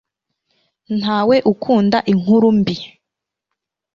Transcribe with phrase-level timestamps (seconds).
[0.97, 2.75] ntawe ukunda inkuru mbi